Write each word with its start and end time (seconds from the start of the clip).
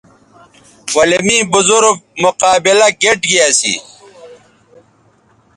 ولے 0.95 1.17
می 1.25 1.37
بزرگ 1.53 1.95
مقابلہ 2.23 2.87
گیئٹ 3.01 3.19
گی 3.29 3.37
اسی 3.47 3.73